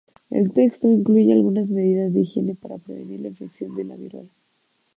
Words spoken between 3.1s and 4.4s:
la infección de viruela.